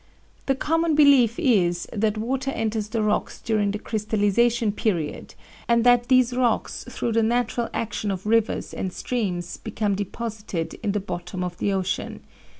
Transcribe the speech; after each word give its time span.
The 0.47 0.55
common 0.55 0.95
belief 0.95 1.37
is 1.37 1.87
that 1.93 2.17
water 2.17 2.49
enters 2.49 2.87
the 2.87 3.03
rocks 3.03 3.39
during 3.39 3.69
the 3.69 3.77
crystalization 3.77 4.71
period, 4.71 5.35
and 5.67 5.83
that 5.83 6.07
these 6.07 6.35
rocks 6.35 6.83
through 6.89 7.11
the 7.11 7.21
natural 7.21 7.69
action 7.71 8.09
of 8.09 8.25
rivers 8.25 8.73
and 8.73 8.91
streams 8.91 9.57
become 9.57 9.93
deposited 9.93 10.73
in 10.81 10.93
the 10.93 10.99
bottom 10.99 11.43
of 11.43 11.59
the 11.59 11.71
ocean. 11.71 12.21